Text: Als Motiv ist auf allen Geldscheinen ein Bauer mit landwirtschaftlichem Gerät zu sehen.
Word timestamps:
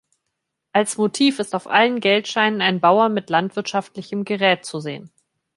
Als 0.73 0.97
Motiv 0.97 1.37
ist 1.37 1.53
auf 1.53 1.67
allen 1.67 1.99
Geldscheinen 1.99 2.61
ein 2.63 2.79
Bauer 2.79 3.07
mit 3.07 3.29
landwirtschaftlichem 3.29 4.25
Gerät 4.25 4.65
zu 4.65 4.79
sehen. 4.79 5.11